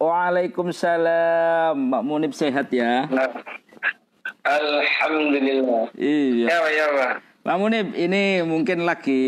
Waalaikumsalam. 0.00 1.76
Mbak 1.92 2.02
Munib 2.08 2.32
sehat 2.32 2.72
ya? 2.72 3.04
Alhamdulillah. 4.40 5.92
Iya. 5.92 6.48
Ya, 6.48 6.56
Pak, 6.56 6.72
ya, 6.72 6.86
Pak. 6.88 7.12
Pak 7.44 7.56
Munib, 7.60 7.92
ini 7.92 8.40
mungkin 8.40 8.88
lagi 8.88 9.20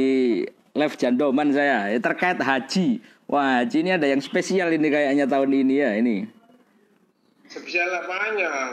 live 0.72 0.96
jandoman 0.96 1.52
saya 1.52 1.92
ya, 1.92 2.00
terkait 2.00 2.40
haji. 2.40 3.04
Wah, 3.28 3.60
haji 3.60 3.84
ini 3.84 3.92
ada 3.92 4.08
yang 4.08 4.24
spesial 4.24 4.72
ini 4.72 4.88
kayaknya 4.88 5.28
tahun 5.28 5.52
ini 5.52 5.74
ya 5.76 5.92
ini. 6.00 6.24
Spesial 7.52 7.92
apanya? 7.92 8.50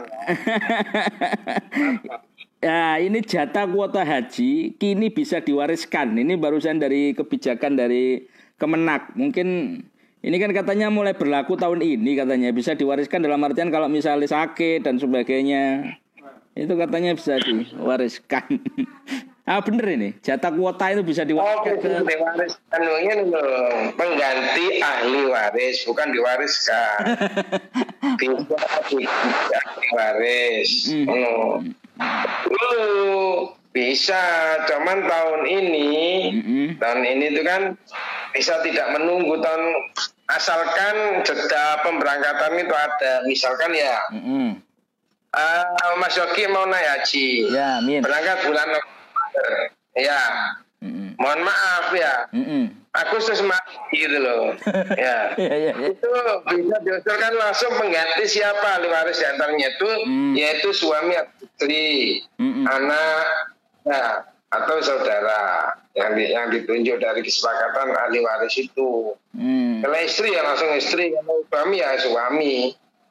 Ya, 2.60 3.00
ini 3.00 3.24
jatah 3.24 3.64
kuota 3.64 4.04
haji 4.04 4.76
kini 4.76 5.08
bisa 5.08 5.40
diwariskan. 5.40 6.12
Ini 6.12 6.36
barusan 6.36 6.76
dari 6.76 7.16
kebijakan 7.16 7.72
dari 7.72 8.28
Kemenak. 8.60 9.16
Mungkin 9.16 9.80
ini 10.20 10.36
kan 10.36 10.52
katanya 10.52 10.92
mulai 10.92 11.16
berlaku 11.16 11.56
tahun 11.56 11.80
ini 11.80 12.12
katanya 12.12 12.52
bisa 12.52 12.76
diwariskan 12.76 13.24
dalam 13.24 13.40
artian 13.40 13.72
kalau 13.72 13.88
misalnya 13.88 14.28
sakit 14.28 14.84
dan 14.84 15.00
sebagainya. 15.00 15.96
Itu 16.52 16.76
katanya 16.76 17.16
bisa 17.16 17.40
diwariskan. 17.40 18.60
ah 19.50 19.58
bener 19.64 19.86
ini, 19.96 20.08
jatah 20.20 20.52
kuota 20.52 20.92
itu 20.92 21.02
bisa 21.02 21.24
Oh, 21.24 21.28
diwariskan 21.32 21.72
itu 21.72 21.88
ke 21.88 22.04
diwariskan 22.04 22.80
ini 22.84 23.12
loh. 23.32 23.96
Pengganti 23.96 24.66
ahli 24.84 25.22
waris, 25.32 25.88
bukan 25.88 26.12
diwariskan. 26.12 27.00
Bisa 28.20 28.56
ahli 28.60 29.04
waris. 29.96 30.70
Hmm. 30.92 31.06
Oh. 31.08 31.52
Dulu 32.44 32.98
bisa, 33.70 34.20
cuman 34.66 35.06
tahun 35.06 35.42
ini, 35.46 35.88
Mm-mm. 36.36 36.66
tahun 36.76 37.00
ini 37.06 37.24
itu 37.32 37.42
kan 37.46 37.62
bisa 38.30 38.62
tidak 38.62 38.86
menunggu 38.92 39.38
tahun 39.38 39.64
asalkan 40.28 40.94
jeda 41.22 41.82
pemberangkatan 41.82 42.54
itu 42.56 42.74
ada. 42.74 43.12
Misalkan 43.24 43.74
ya, 43.74 43.96
Mm-mm. 44.10 44.58
eh, 45.32 45.64
Mas 45.96 46.14
Yogi 46.14 46.46
mau 46.46 46.64
naik 46.64 46.86
haji. 47.00 47.50
Ya, 47.50 47.78
amin. 47.78 48.00
berangkat 48.00 48.46
bulan 48.46 48.68
Oktober. 48.70 49.50
Ya, 49.92 50.22
Mm-mm. 50.80 51.18
mohon 51.18 51.40
maaf 51.42 51.90
ya. 51.92 52.14
Mm-mm. 52.30 52.78
Agustus 52.90 53.38
mati 53.40 53.78
gitu 53.94 54.18
loh. 54.18 54.50
ya. 54.98 55.34
Iya, 55.38 55.54
iya, 55.56 55.72
iya. 55.78 55.94
Itu 55.94 56.10
bisa 56.46 56.76
diusulkan 56.82 57.34
langsung 57.38 57.70
pengganti 57.74 58.26
siapa 58.26 58.78
ahli 58.78 58.90
waris 58.90 59.18
di 59.18 59.26
antaranya 59.26 59.66
itu 59.70 59.88
Hmm. 60.02 60.34
yaitu 60.34 60.70
suami 60.70 61.14
atau 61.14 61.38
istri, 61.38 62.18
Mm-mm. 62.34 62.66
anak, 62.66 63.24
ya, 63.86 64.26
atau 64.50 64.76
saudara 64.82 65.74
yang 65.92 66.12
di- 66.14 66.30
yang 66.30 66.46
ditunjuk 66.48 66.96
dari 66.98 67.20
kesepakatan 67.20 67.90
ahli 67.92 68.22
waris 68.22 68.54
itu. 68.56 69.14
Mm. 69.34 69.82
Kalau 69.82 69.98
istri 69.98 70.28
ya 70.30 70.42
langsung 70.46 70.70
istri, 70.74 71.10
kalau 71.12 71.42
suami 71.50 71.76
ya 71.78 71.90
suami. 71.98 72.54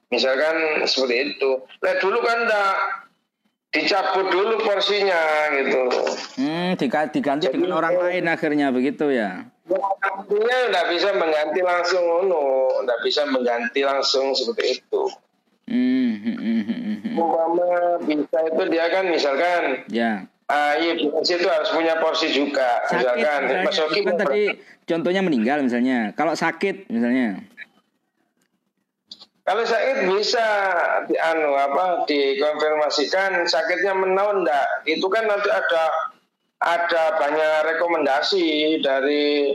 Misalkan 0.09 0.89
seperti 0.89 1.37
itu. 1.37 1.61
Nah 1.85 1.93
dulu 2.01 2.17
kan 2.25 2.49
enggak 2.49 2.73
dicabut 3.69 4.27
dulu 4.33 4.57
porsinya 4.65 5.21
gitu. 5.53 5.83
Hmm, 6.41 6.73
diganti 6.73 7.21
dengan 7.21 7.77
orang 7.77 7.93
lain 7.93 8.25
akhirnya 8.25 8.73
begitu 8.73 9.13
ya. 9.13 9.45
Ya, 9.69 9.77
Artinya 10.01 10.57
nggak 10.73 10.87
bisa 10.89 11.13
mengganti 11.13 11.61
langsung 11.61 12.25
no, 12.25 12.73
nggak 12.81 12.99
bisa 13.05 13.29
mengganti 13.29 13.85
langsung 13.85 14.33
seperti 14.33 14.81
itu. 14.81 15.01
Hmm, 15.69 16.11
hmm, 16.17 16.37
hmm, 16.41 16.61
hmm, 16.65 16.97
hmm. 17.05 17.15
Umpama 17.21 17.69
bisa 18.01 18.37
itu 18.49 18.63
dia 18.73 18.85
kan 18.89 19.05
misalkan 19.13 19.85
Ya. 19.93 20.25
Ah 20.49 20.73
iya 20.81 20.97
BPS 20.97 21.29
itu 21.37 21.47
harus 21.47 21.69
punya 21.69 22.01
porsi 22.01 22.33
juga. 22.33 22.81
Sakit 22.89 22.97
misalkan 22.97 23.39
misalnya, 23.45 23.65
Mas 23.69 23.77
Yogi 23.77 23.99
kan 24.01 24.15
tadi 24.17 24.41
contohnya 24.89 25.21
meninggal 25.21 25.57
misalnya. 25.61 26.11
Kalau 26.17 26.33
sakit 26.33 26.89
misalnya. 26.89 27.45
Kalau 29.45 29.65
sakit 29.65 29.97
bisa 30.13 30.47
di 31.09 31.17
anu 31.17 31.53
apa 31.57 32.05
dikonfirmasikan 32.09 33.45
sakitnya 33.45 33.93
menaun 33.93 34.45
enggak? 34.45 34.67
Itu 34.89 35.05
kan 35.09 35.25
nanti 35.29 35.49
ada 35.49 35.83
ada 36.59 37.03
banyak 37.17 37.53
rekomendasi 37.73 38.77
dari 38.81 39.53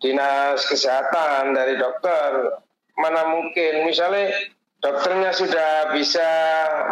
dinas 0.00 0.60
kesehatan 0.68 1.56
dari 1.56 1.80
dokter. 1.80 2.60
Mana 3.00 3.32
mungkin 3.32 3.88
misalnya 3.88 4.32
dokternya 4.80 5.32
sudah 5.32 5.92
bisa 5.96 6.28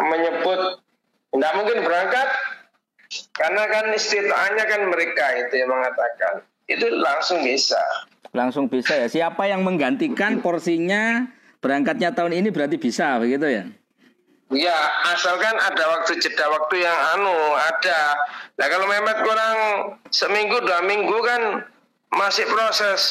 menyebut 0.09 0.81
enggak 1.33 1.53
mungkin 1.57 1.77
berangkat 1.85 2.29
karena 3.33 3.63
kan 3.67 3.85
istitahannya 3.93 4.65
kan 4.65 4.81
mereka 4.87 5.25
itu 5.45 5.53
yang 5.61 5.69
mengatakan 5.69 6.43
itu 6.67 6.85
langsung 6.99 7.43
bisa. 7.43 7.79
Langsung 8.33 8.65
bisa 8.65 8.97
ya. 8.97 9.07
Siapa 9.07 9.45
yang 9.45 9.61
menggantikan 9.61 10.41
porsinya 10.41 11.27
berangkatnya 11.61 12.11
tahun 12.11 12.33
ini 12.43 12.49
berarti 12.49 12.81
bisa 12.81 13.21
begitu 13.21 13.45
ya. 13.45 13.63
Ya, 14.53 14.77
asalkan 15.09 15.57
ada 15.57 15.83
waktu 15.97 16.21
jeda 16.21 16.45
waktu 16.45 16.85
yang 16.85 16.97
anu 17.17 17.33
ada. 17.57 18.13
Nah 18.59 18.67
kalau 18.69 18.85
memang 18.85 19.17
kurang 19.25 19.57
seminggu 20.13 20.61
dua 20.61 20.85
minggu 20.85 21.17
kan 21.25 21.41
masih 22.13 22.45
proses 22.45 23.01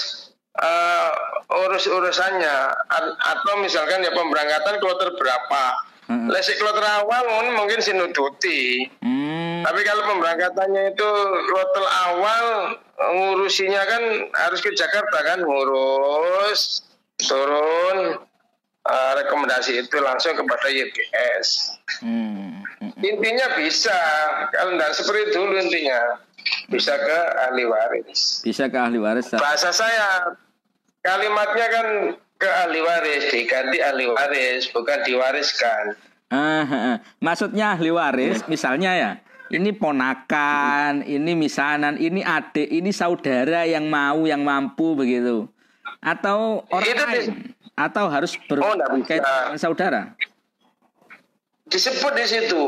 eh, 0.55 1.11
urus-urusannya 1.51 2.55
A- 2.87 3.17
atau 3.35 3.59
misalkan 3.59 4.07
ya 4.07 4.15
pemberangkatan 4.15 4.79
kloter 4.79 5.11
berapa. 5.19 5.65
Hmm. 6.07 6.29
Lesik 6.31 6.63
kloter 6.63 6.85
awal 6.85 7.27
mungkin 7.27 7.55
mungkin 7.59 7.79
sinuduti. 7.83 8.87
Hmm. 9.03 9.32
Tapi 9.63 9.81
kalau 9.87 10.03
pemberangkatannya 10.11 10.83
itu 10.95 11.11
kloter 11.49 11.87
awal 11.87 12.47
ngurusinya 12.99 13.83
kan 13.87 14.03
harus 14.35 14.61
ke 14.63 14.71
Jakarta 14.75 15.19
kan 15.23 15.39
ngurus 15.43 16.87
turun 17.23 18.19
eh, 18.87 19.13
rekomendasi 19.23 19.87
itu 19.87 19.97
langsung 20.03 20.35
kepada 20.35 20.67
YPS. 20.71 21.79
Hmm. 22.03 22.63
Intinya 23.03 23.59
bisa 23.59 23.95
kalau 24.55 24.79
tidak 24.79 24.93
seperti 24.95 25.23
dulu 25.35 25.55
intinya 25.59 26.23
bisa 26.71 26.95
ke 26.99 27.19
ahli 27.51 27.65
waris. 27.67 28.43
Bisa 28.43 28.67
ke 28.67 28.79
ahli 28.79 28.99
waris. 28.99 29.31
Bahasa 29.35 29.71
saya 29.71 30.35
kalimatnya 31.03 31.67
kan 31.71 31.87
ke 32.39 32.49
ahli 32.51 32.81
waris 32.83 33.23
diganti 33.31 33.79
ahli 33.79 34.07
waris 34.11 34.71
bukan 34.75 34.99
diwariskan. 35.07 35.95
Ah. 36.33 36.99
Maksudnya 37.23 37.79
ahli 37.79 37.91
waris 37.95 38.43
misalnya 38.51 38.91
ya. 38.95 39.13
Ini 39.53 39.71
ponakan, 39.77 41.05
ini 41.05 41.37
misanan, 41.37 42.01
ini 42.01 42.25
adik, 42.25 42.73
ini 42.73 42.89
saudara 42.89 43.69
yang 43.69 43.85
mau, 43.85 44.25
yang 44.25 44.41
mampu 44.41 44.97
begitu. 44.97 45.45
Atau 46.01 46.65
orang 46.73 46.89
Itu 46.89 47.05
lain. 47.05 47.53
Atau 47.77 48.09
harus 48.09 48.33
Oh, 48.49 48.73
berkaitan 48.97 49.53
dengan 49.53 49.61
saudara. 49.61 50.03
Disebut 51.69 52.13
di 52.17 52.27
situ 52.27 52.65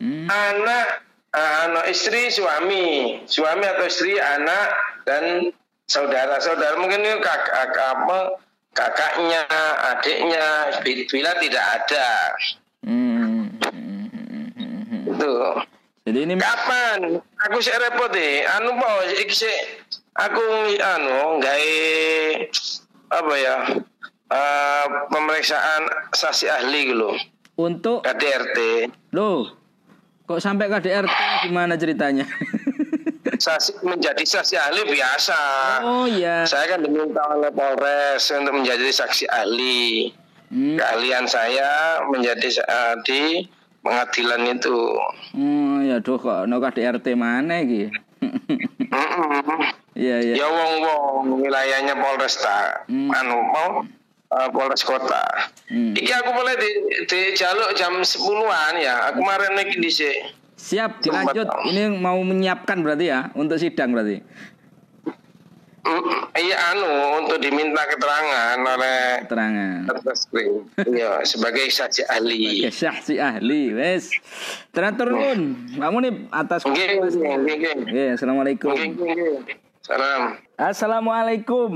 Hmm. 0.00 0.24
anak 0.26 1.04
ah, 1.30 1.68
anak 1.68 1.92
istri 1.92 2.32
suami 2.32 3.20
suami 3.28 3.68
atau 3.68 3.84
istri 3.84 4.16
anak 4.16 4.72
dan 5.04 5.52
saudara 5.84 6.40
saudara 6.40 6.80
mungkin 6.80 7.04
itu 7.04 7.20
kakak 7.20 7.68
apa 7.76 8.40
kakaknya 8.72 9.44
adiknya 9.92 10.44
bi- 10.80 11.04
bila 11.04 11.36
tidak 11.36 11.64
ada 11.76 12.08
Hmm. 12.80 13.52
hmm, 13.60 14.08
hmm, 14.08 14.48
hmm, 14.56 15.00
itu 15.12 15.30
ini 16.20 16.34
kapan 16.36 17.16
aku 17.48 17.56
sih 17.64 17.72
repot 17.72 18.12
deh 18.12 18.44
anu 18.60 18.76
mau 18.76 19.00
iki 19.16 19.32
sih 19.32 19.56
aku 20.16 20.44
anu 20.76 21.40
gawe 21.40 21.76
apa 23.10 23.34
ya 23.40 23.56
eh, 24.30 24.84
pemeriksaan 25.08 25.82
saksi 26.12 26.46
ahli 26.46 26.92
gitu 26.92 27.10
untuk 27.56 28.04
KDRT 28.04 28.58
loh 29.16 29.56
kok 30.28 30.38
sampai 30.38 30.70
KDRT 30.70 31.50
gimana 31.50 31.74
ceritanya? 31.74 32.22
saksi 33.40 33.80
menjadi 33.82 34.22
saksi 34.22 34.54
ahli 34.60 34.84
biasa 34.84 35.40
oh 35.82 36.06
iya. 36.06 36.44
Saya 36.44 36.76
kan 36.76 36.84
diminta 36.84 37.24
oleh 37.24 37.48
Polres 37.50 38.28
untuk 38.30 38.52
menjadi 38.62 38.84
saksi 38.92 39.24
ahli. 39.32 40.12
Hmm. 40.50 40.76
Keahlian 40.76 41.24
saya 41.30 42.02
menjadi 42.10 42.46
eh, 42.46 42.94
di 43.06 43.22
pengadilan 43.80 44.42
itu. 44.50 44.76
Oh 45.34 45.76
ya 45.80 45.98
doh 45.98 46.16
kok 46.16 46.44
no 46.46 46.58
KDRT 46.58 47.16
mana 47.16 47.60
iki? 47.60 47.88
Iya 49.94 50.16
iya. 50.22 50.34
Ya 50.38 50.46
wong 50.48 50.72
wong 50.80 51.40
wilayahnya 51.40 51.98
Polres 51.98 52.40
tak 52.40 52.86
Hmm. 52.88 53.10
anu 53.10 53.38
mau 53.42 53.70
eh, 54.30 54.48
Polres 54.52 54.86
kota. 54.86 55.24
Hmm. 55.68 55.92
Iki 55.92 56.12
aku 56.14 56.30
boleh 56.32 56.54
di, 56.56 56.70
di 57.04 57.20
jaluk 57.34 57.74
jam 57.74 57.98
10-an 57.98 58.74
ya. 58.78 59.10
Aku 59.10 59.20
kemarin 59.20 59.58
iki 59.60 59.76
dhisik. 59.80 60.16
Siap 60.60 61.00
dilanjut. 61.00 61.48
Ini 61.72 61.96
mau 61.96 62.20
menyiapkan 62.20 62.84
berarti 62.84 63.08
ya 63.08 63.32
untuk 63.32 63.56
sidang 63.56 63.96
berarti. 63.96 64.20
Iya 66.36 66.56
anu 66.76 67.24
untuk 67.24 67.40
diminta 67.40 67.82
keterangan 67.88 68.56
oleh 68.60 69.24
Keterangan. 69.24 69.78
Iya 70.84 71.24
sebagai 71.24 71.66
saksi 71.72 72.04
ahli. 72.08 72.68
Ya 72.68 72.70
saksi 72.70 73.16
ahli, 73.16 73.72
wes. 73.72 74.12
Teratur 74.70 75.16
nuwun. 75.16 75.72
Kamu 75.76 75.96
nih 76.04 76.12
atas 76.30 76.68
nggih. 76.68 77.00
Oke, 77.00 78.04
assalamualaikum. 78.16 78.76
Nggih. 78.76 79.60
Salam. 79.80 80.36
Assalamualaikum, 80.60 81.72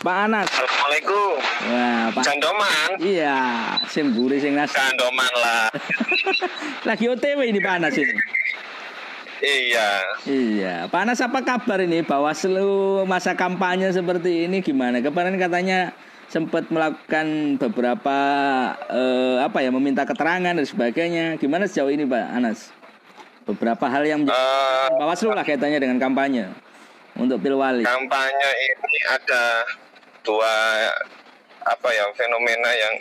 Pak 0.00 0.16
Anas. 0.26 0.48
Assalamualaikum. 0.48 1.32
Wah, 1.68 2.06
Pak. 2.16 2.22
Jandoman. 2.24 2.88
Iya, 2.98 3.36
sing 3.92 4.16
buri 4.16 4.40
sing 4.40 4.56
nas. 4.56 4.72
Jandoman 4.72 5.32
lah. 5.36 5.68
Lagi 6.88 7.04
OTW 7.04 7.44
ini 7.44 7.60
panas 7.60 7.94
ini. 7.94 8.16
Iya. 9.40 9.90
Iya, 10.24 10.74
panas 10.88 11.18
apa 11.18 11.40
kabar 11.40 11.78
ini? 11.80 12.02
Bawaslu 12.02 13.02
masa 13.04 13.32
kampanye 13.32 13.90
seperti 13.90 14.44
ini 14.44 14.60
gimana? 14.60 14.98
Kemarin 14.98 15.36
katanya 15.36 15.92
sempat 16.28 16.68
melakukan 16.68 17.56
beberapa 17.56 18.18
eh, 18.86 19.36
apa 19.40 19.58
ya 19.60 19.70
meminta 19.72 20.04
keterangan 20.04 20.52
dan 20.52 20.66
sebagainya. 20.66 21.36
Gimana 21.36 21.64
sejauh 21.64 21.88
ini 21.88 22.04
Pak 22.04 22.24
Anas? 22.32 22.70
Beberapa 23.48 23.88
hal 23.88 24.04
yang 24.04 24.20
Eh, 24.28 24.86
Bawaslu 24.96 25.32
lah 25.32 25.42
kaitannya 25.42 25.80
dengan 25.80 25.96
kampanye 25.96 26.52
untuk 27.16 27.40
Pilwali. 27.40 27.82
kampanye 27.82 28.50
ini 28.62 28.98
ada 29.08 29.64
dua 30.22 30.52
apa 31.64 31.88
ya 31.90 32.04
fenomena 32.14 32.70
yang 32.70 32.94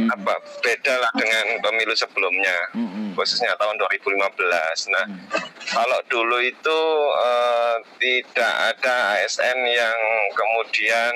Hmm. 0.00 0.14
apa 0.16 0.34
beda 0.64 0.94
lah 0.96 1.12
dengan 1.18 1.60
pemilu 1.60 1.92
sebelumnya 1.92 2.56
Mm-mm. 2.72 3.12
khususnya 3.18 3.52
tahun 3.60 3.76
2015. 3.76 4.88
Nah, 4.94 5.06
Hmm. 5.10 5.26
kalau 5.68 6.00
dulu 6.08 6.38
itu 6.40 6.80
eh, 7.20 7.76
tidak 8.00 8.54
ada 8.76 8.96
ASN 9.20 9.58
yang 9.68 9.98
kemudian 10.32 11.12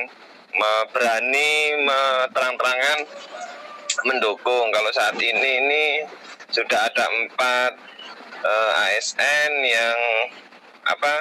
berani 0.94 1.74
terang-terangan 2.30 2.98
mendukung. 4.06 4.70
Kalau 4.70 4.90
saat 4.94 5.16
ini 5.18 5.50
ini 5.64 5.84
sudah 6.52 6.86
ada 6.90 7.04
empat 7.10 7.72
eh, 8.44 8.72
ASN 8.92 9.50
yang 9.64 9.98
apa 10.84 11.14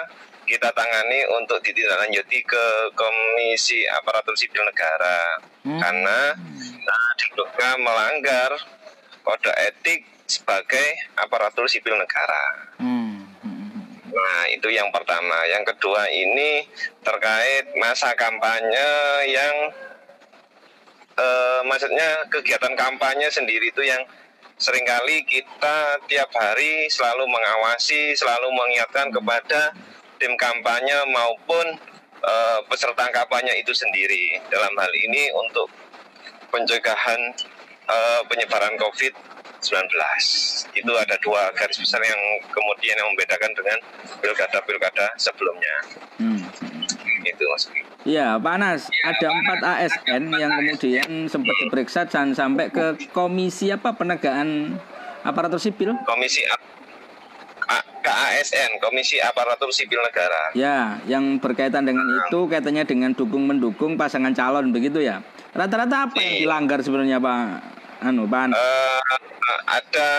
kita 0.54 0.70
tangani 0.70 1.26
untuk 1.42 1.58
ditindaklanjuti 1.66 2.46
ke 2.46 2.66
Komisi 2.94 3.90
Aparatur 3.90 4.38
Sipil 4.38 4.62
Negara 4.62 5.42
Hmm. 5.64 5.80
karena 5.80 6.36
nah, 6.84 7.10
diduga 7.16 7.70
melanggar 7.80 8.52
kode 9.24 9.52
etik 9.64 10.04
sebagai 10.28 11.16
aparatur 11.16 11.64
sipil 11.72 11.96
negara. 11.96 12.44
Hmm. 12.84 13.24
Nah, 14.12 14.44
itu 14.52 14.68
yang 14.68 14.92
pertama. 14.92 15.48
Yang 15.48 15.74
kedua 15.74 16.04
ini 16.12 16.68
terkait 17.00 17.72
masa 17.80 18.12
kampanye 18.20 18.92
yang 19.32 19.56
eh, 21.16 21.62
maksudnya 21.64 22.28
kegiatan 22.28 22.76
kampanye 22.76 23.32
sendiri 23.32 23.72
itu 23.72 23.88
yang 23.88 24.04
sering 24.60 24.84
kali 24.84 25.24
kita 25.24 26.04
tiap 26.12 26.30
hari 26.36 26.92
selalu 26.92 27.24
mengawasi, 27.24 28.12
selalu 28.20 28.52
mengingatkan 28.52 29.16
kepada 29.16 29.72
tim 30.24 30.40
kampanye 30.40 30.96
maupun 31.12 31.76
eh, 32.24 32.60
peserta 32.72 33.12
kampanye 33.12 33.60
itu 33.60 33.76
sendiri. 33.76 34.40
Dalam 34.48 34.72
hal 34.80 34.92
ini 34.96 35.28
untuk 35.36 35.68
pencegahan 36.48 37.20
eh, 37.92 38.22
penyebaran 38.32 38.80
COVID-19. 38.80 39.76
Itu 40.80 40.92
ada 40.96 41.20
dua 41.20 41.52
garis 41.60 41.76
besar 41.76 42.00
yang 42.00 42.22
kemudian 42.56 42.96
yang 42.96 43.12
membedakan 43.12 43.52
dengan 43.52 43.78
pilkada-pilkada 44.24 45.12
sebelumnya. 45.20 45.76
Hmm. 46.24 46.40
Itu 47.28 47.44
Mas. 47.52 47.68
Iya, 48.04 48.36
panas. 48.40 48.88
Ada 49.04 49.28
empat 49.28 49.60
ASN 49.64 50.24
yang 50.36 50.52
kemudian 50.56 51.28
sempat 51.28 51.56
diperiksa 51.68 52.08
dan 52.08 52.32
sampai 52.36 52.68
ke 52.72 53.12
komisi 53.12 53.72
apa 53.72 53.96
penegakan 53.96 54.80
aparatur 55.24 55.60
sipil. 55.60 55.96
Komisi 56.04 56.44
A- 56.48 56.60
A- 56.60 56.73
KASN, 58.04 58.78
Komisi 58.84 59.18
Aparatur 59.24 59.72
Sipil 59.72 60.00
Negara. 60.04 60.52
Ya, 60.54 61.00
yang 61.08 61.40
berkaitan 61.40 61.88
dengan 61.88 62.04
itu 62.04 62.46
kaitannya 62.52 62.84
dengan 62.84 63.12
dukung 63.16 63.48
mendukung 63.48 63.96
pasangan 63.96 64.36
calon 64.36 64.76
begitu 64.76 65.00
ya. 65.00 65.24
Rata-rata 65.54 66.10
apa 66.10 66.18
yang 66.18 66.46
dilanggar 66.46 66.80
sebenarnya 66.82 67.22
Pak 67.22 67.42
Anu, 68.04 68.28
Pak? 68.28 68.52
Eh, 68.52 69.00
ada 69.70 70.10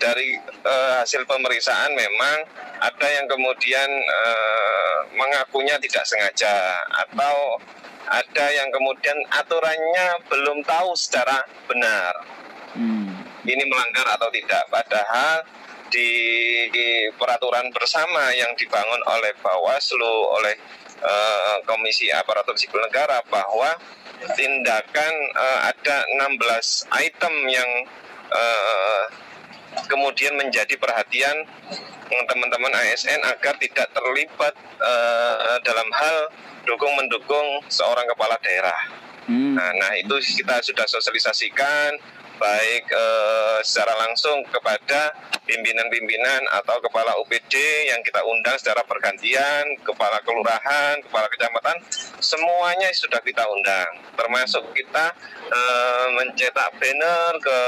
dari 0.00 0.38
eh, 0.40 0.92
hasil 1.02 1.26
pemeriksaan 1.28 1.92
memang 1.92 2.36
ada 2.80 3.06
yang 3.10 3.26
kemudian 3.28 3.88
eh, 4.00 4.96
mengakunya 5.14 5.76
tidak 5.82 6.04
sengaja 6.08 6.80
atau 6.90 7.60
ada 8.04 8.46
yang 8.52 8.68
kemudian 8.68 9.16
aturannya 9.32 10.06
belum 10.28 10.60
tahu 10.64 10.92
secara 10.92 11.40
benar 11.64 12.12
Hmm. 12.74 13.06
ini 13.46 13.62
melanggar 13.70 14.02
atau 14.18 14.26
tidak 14.34 14.66
padahal 14.66 15.46
di, 15.88 16.10
di 16.70 16.88
peraturan 17.16 17.68
bersama 17.72 18.32
yang 18.36 18.52
dibangun 18.56 19.02
oleh 19.08 19.32
Bawaslu 19.40 20.14
oleh 20.40 20.54
eh, 21.00 21.56
Komisi 21.68 22.08
Aparatur 22.12 22.56
Sipil 22.56 22.80
Negara 22.80 23.20
bahwa 23.28 23.74
tindakan 24.36 25.12
eh, 25.36 25.60
ada 25.72 25.96
16 26.06 26.88
item 27.04 27.34
yang 27.50 27.70
eh, 28.32 29.04
kemudian 29.90 30.38
menjadi 30.38 30.74
perhatian 30.78 31.44
teman-teman 32.30 32.70
ASN 32.70 33.20
agar 33.26 33.58
tidak 33.58 33.90
terlibat 33.90 34.54
eh, 34.80 35.56
dalam 35.66 35.88
hal 35.92 36.16
dukung 36.64 36.92
mendukung 36.96 37.60
seorang 37.68 38.08
kepala 38.08 38.40
daerah. 38.40 38.80
Hmm. 39.24 39.56
Nah, 39.56 39.72
nah 39.80 39.92
itu 39.96 40.16
kita 40.20 40.60
sudah 40.60 40.84
sosialisasikan 40.88 41.96
baik 42.38 42.84
eh, 42.90 43.58
secara 43.62 43.94
langsung 44.06 44.42
kepada 44.50 45.14
pimpinan-pimpinan 45.44 46.40
atau 46.56 46.80
kepala 46.80 47.12
UPD 47.20 47.52
yang 47.92 48.00
kita 48.00 48.24
undang 48.24 48.56
secara 48.56 48.80
bergantian, 48.88 49.76
kepala 49.84 50.16
kelurahan, 50.24 50.96
kepala 51.04 51.28
kecamatan, 51.28 51.76
semuanya 52.18 52.88
sudah 52.96 53.20
kita 53.20 53.44
undang. 53.44 53.90
Termasuk 54.16 54.64
kita 54.72 55.12
eh, 55.52 56.06
mencetak 56.16 56.70
banner 56.80 57.32
ke 57.38 57.58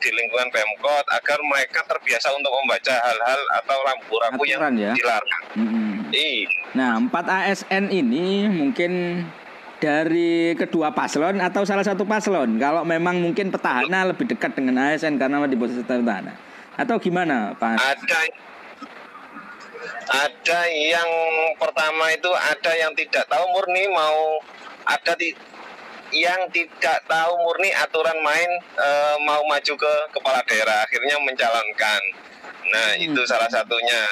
di 0.00 0.10
lingkungan 0.16 0.48
Pemkot 0.50 1.06
agar 1.12 1.38
mereka 1.44 1.84
terbiasa 1.84 2.32
untuk 2.32 2.52
membaca 2.64 2.94
hal-hal 2.96 3.40
atau 3.62 3.78
rambu-rambu 3.84 4.42
yang 4.48 4.62
ya? 4.76 4.92
dilarang. 4.96 5.44
Hmm. 5.54 5.90
Ih, 6.10 6.42
Nah, 6.74 7.02
empat 7.02 7.26
ASN 7.26 7.90
ini 7.90 8.46
mungkin 8.46 9.22
dari 9.80 10.54
kedua 10.54 10.92
paslon 10.92 11.40
atau 11.40 11.64
salah 11.64 11.82
satu 11.82 12.04
paslon. 12.04 12.60
Kalau 12.60 12.84
memang 12.84 13.18
mungkin 13.18 13.48
petahana 13.48 14.12
lebih 14.12 14.28
dekat 14.28 14.52
dengan 14.54 14.92
ASN 14.92 15.16
karena 15.16 15.42
di 15.48 15.56
posisi 15.56 15.80
petahana. 15.80 16.36
Atau 16.76 17.00
gimana, 17.00 17.56
Pak? 17.56 17.76
ada 17.80 18.20
ada 20.10 20.60
yang 20.68 21.10
pertama 21.56 22.10
itu 22.10 22.30
ada 22.34 22.72
yang 22.76 22.92
tidak 22.98 23.24
tahu 23.30 23.44
murni 23.54 23.86
mau 23.94 24.42
ada 24.82 25.14
di 25.14 25.30
yang 26.10 26.50
tidak 26.50 27.06
tahu 27.06 27.32
murni 27.46 27.70
aturan 27.70 28.18
main 28.18 28.50
eh, 28.74 29.16
mau 29.22 29.38
maju 29.46 29.72
ke 29.78 29.92
kepala 30.10 30.42
daerah 30.50 30.82
akhirnya 30.82 31.14
mencalonkan 31.22 32.02
nah 32.70 32.94
Hmm. 32.94 33.06
itu 33.06 33.22
salah 33.26 33.50
satunya 33.50 34.02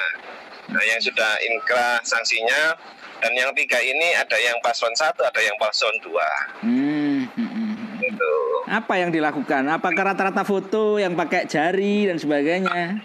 nah 0.71 0.83
yang 0.83 0.99
sudah 1.01 1.35
inkrah 1.43 1.99
sanksinya 2.03 2.75
dan 3.19 3.31
yang 3.35 3.51
tiga 3.55 3.79
ini 3.79 4.15
ada 4.15 4.35
yang 4.39 4.55
paslon 4.63 4.95
satu 4.95 5.23
ada 5.23 5.39
yang 5.43 5.55
paslon 5.59 5.95
dua 6.03 6.27
Hmm, 6.63 7.27
hmm, 7.35 7.49
hmm. 7.51 7.73
gitu 8.03 8.33
Apa 8.69 9.01
yang 9.01 9.09
dilakukan? 9.09 9.65
Apakah 9.65 10.13
rata-rata 10.13 10.45
foto 10.45 11.01
yang 11.01 11.17
pakai 11.17 11.49
jari 11.49 12.05
dan 12.05 12.21
sebagainya? 12.21 13.01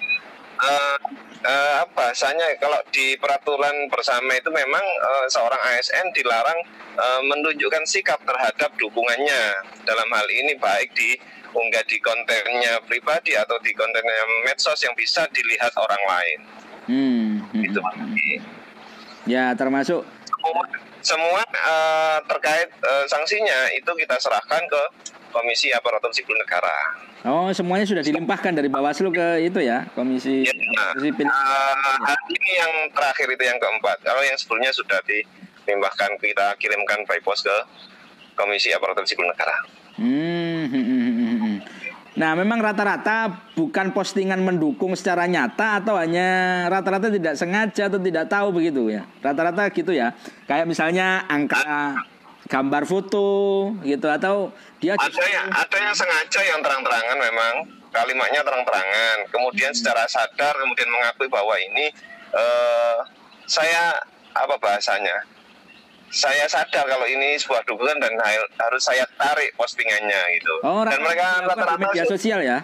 Eh, 0.61 0.97
eh, 1.45 1.75
apa 1.81 2.13
bahasanya 2.13 2.57
kalau 2.61 2.77
di 2.93 3.17
peraturan 3.17 3.89
bersama 3.89 4.37
itu 4.37 4.53
memang 4.53 4.85
eh, 4.85 5.27
seorang 5.33 5.61
ASN 5.73 6.13
dilarang 6.13 6.61
eh, 7.01 7.21
menunjukkan 7.25 7.85
sikap 7.89 8.21
terhadap 8.29 8.71
dukungannya 8.77 9.43
dalam 9.89 10.09
hal 10.13 10.29
ini 10.29 10.53
baik 10.61 10.93
di 10.93 11.17
unggah 11.55 11.85
di 11.87 11.97
kontennya 12.03 12.83
pribadi 12.85 13.33
atau 13.39 13.57
di 13.63 13.73
kontennya 13.73 14.45
medsos 14.45 14.79
yang 14.85 14.93
bisa 14.93 15.25
dilihat 15.33 15.73
orang 15.81 16.03
lain 16.05 16.41
Hmm, 16.85 17.41
hmm, 17.49 17.65
itu 17.65 17.81
hmm. 17.81 18.45
Ya, 19.25 19.57
termasuk 19.57 20.05
semua, 20.45 20.65
semua 21.01 21.41
eh, 21.45 22.19
terkait 22.29 22.69
eh, 22.69 23.05
sanksinya 23.09 23.73
itu 23.73 23.91
kita 23.97 24.21
serahkan 24.21 24.63
ke 24.69 24.83
Komisi 25.35 25.75
Aparatur 25.75 26.15
Sipil 26.15 26.39
Negara. 26.39 26.71
Oh, 27.25 27.49
semuanya 27.51 27.89
sudah 27.89 28.05
dilimpahkan 28.05 28.53
dari 28.53 28.69
Bawaslu 28.69 29.11
ke 29.11 29.43
itu 29.43 29.59
ya, 29.65 29.89
Komisi 29.97 30.45
Ya, 30.45 30.53
Aparatur 30.53 31.01
Sipil. 31.09 31.27
Uh, 31.27 31.97
hari 32.05 32.25
ini 32.37 32.51
yang 32.61 32.73
terakhir 32.95 33.27
itu 33.33 33.45
yang 33.49 33.59
keempat. 33.59 33.99
Kalau 34.05 34.23
yang 34.23 34.37
sebelumnya 34.37 34.71
sudah 34.71 35.01
dilimpahkan 35.09 36.21
kita 36.21 36.47
kirimkan 36.61 37.03
by 37.09 37.19
post 37.25 37.49
ke 37.49 37.57
Komisi 38.37 38.71
Aparatur 38.71 39.09
Sipil 39.09 39.27
Negara. 39.27 39.57
Hmm, 39.99 40.69
hmm, 40.69 40.85
hmm, 40.85 41.03
hmm, 41.03 41.37
hmm. 41.41 41.57
Nah, 42.15 42.39
memang 42.39 42.63
rata-rata 42.63 43.51
bukan 43.59 43.91
postingan 43.91 44.39
mendukung 44.39 44.95
secara 44.95 45.27
nyata 45.27 45.83
atau 45.83 45.99
hanya 45.99 46.63
rata-rata 46.71 47.11
tidak 47.11 47.35
sengaja 47.35 47.91
atau 47.91 47.99
tidak 47.99 48.31
tahu 48.31 48.55
begitu 48.55 48.87
ya. 48.87 49.03
Rata-rata 49.19 49.67
gitu 49.75 49.91
ya. 49.91 50.15
Kayak 50.47 50.71
misalnya 50.71 51.27
angka 51.27 51.99
gambar 52.47 52.87
foto 52.87 53.73
gitu 53.83 54.07
atau 54.07 54.55
dia 54.79 54.95
Ada 54.95 55.27
yang 55.27 55.49
ada 55.51 55.77
yang 55.81 55.97
sengaja 55.97 56.41
yang 56.45 56.61
terang-terangan 56.63 57.19
memang 57.19 57.53
kalimatnya 57.91 58.47
terang-terangan. 58.47 59.17
Kemudian 59.35 59.75
secara 59.75 60.07
sadar 60.07 60.55
kemudian 60.55 60.87
mengakui 60.87 61.27
bahwa 61.27 61.59
ini 61.59 61.91
eh, 62.31 62.99
saya 63.51 63.99
apa 64.39 64.55
bahasanya? 64.63 65.34
Saya 66.15 66.47
sadar 66.47 66.87
kalau 66.87 67.07
ini 67.11 67.35
sebuah 67.35 67.67
dukungan 67.67 67.99
dan 67.99 68.15
harus 68.63 68.83
saya 68.87 69.03
tarik 69.19 69.51
postingannya 69.59 70.39
gitu. 70.39 70.55
Oh, 70.63 70.87
dan 70.87 71.03
mereka 71.03 71.43
rata-rata 71.43 71.75
media 71.77 72.05
sosial 72.07 72.39
ya? 72.39 72.63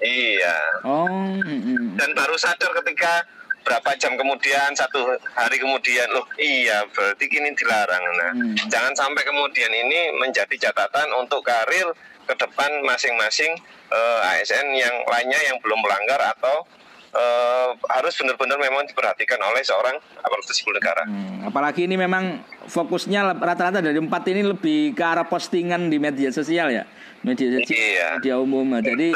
iya. 0.00 0.56
Oh, 0.82 1.04
mm, 1.08 1.44
mm. 1.44 1.86
Dan 2.00 2.16
baru 2.16 2.34
sadar 2.40 2.72
ketika 2.82 3.20
berapa 3.64 3.96
jam 3.96 4.12
kemudian 4.20 4.76
satu 4.76 5.16
hari 5.32 5.56
kemudian 5.56 6.04
loh 6.12 6.28
iya 6.36 6.84
berarti 6.92 7.24
kini 7.26 7.48
dilarang 7.56 8.04
nah 8.20 8.30
Hmm. 8.36 8.52
jangan 8.68 8.92
sampai 8.92 9.24
kemudian 9.24 9.72
ini 9.72 10.12
menjadi 10.20 10.68
catatan 10.68 11.08
untuk 11.16 11.40
karir 11.40 11.88
ke 12.28 12.34
depan 12.36 12.68
masing-masing 12.84 13.56
eh, 13.88 14.30
ASN 14.36 14.68
yang 14.76 14.92
lainnya 15.08 15.40
yang 15.48 15.56
belum 15.64 15.80
melanggar 15.80 16.20
atau 16.36 16.68
eh, 17.14 17.68
harus 17.90 18.12
benar-benar 18.14 18.58
memang 18.58 18.82
diperhatikan 18.84 19.38
oleh 19.40 19.62
seorang 19.62 19.94
aparatur 20.18 20.50
sipil 20.50 20.74
negara. 20.74 21.02
Hmm, 21.02 21.46
apalagi 21.46 21.86
ini 21.86 21.94
memang 21.94 22.38
fokusnya 22.64 23.32
rata-rata 23.32 23.78
dari 23.78 23.96
empat 23.96 24.24
ini 24.28 24.42
lebih 24.44 24.92
ke 24.92 25.02
arah 25.02 25.24
postingan 25.24 25.86
di 25.86 25.96
media 25.96 26.28
sosial 26.28 26.68
ya, 26.68 26.84
media 27.20 27.54
sosial, 27.54 27.70
Iya. 27.70 28.08
media 28.18 28.34
umum. 28.36 28.66
Jadi, 28.76 29.14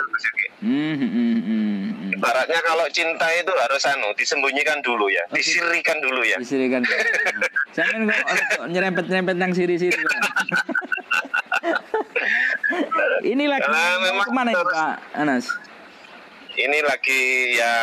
hmm, 0.60 0.70
hmm, 0.94 1.10
hmm, 1.10 1.10
hmm, 1.10 1.38
hmm. 1.42 2.14
Ibaratnya 2.14 2.60
kalau 2.62 2.86
cinta 2.88 3.26
itu 3.32 3.52
harus 3.52 3.82
anu 3.84 4.10
disembunyikan 4.14 4.78
dulu 4.80 5.06
ya, 5.08 5.22
disirikan 5.28 5.98
dulu 5.98 6.22
ya. 6.22 6.36
disirikan. 6.38 6.82
Kan 7.78 8.10
kok 8.10 8.66
nyerempet-nyerempet 8.66 9.38
yang 9.38 9.52
siri-siri. 9.54 9.94
ini 13.22 13.44
lagi 13.46 13.62
Karena 13.64 14.02
memang 14.02 14.26
ke 14.26 14.32
mana 14.32 14.50
terus- 14.50 14.66
Pak 14.68 14.94
Anas? 15.14 15.44
Ini 16.58 16.82
lagi 16.82 17.54
ya 17.54 17.74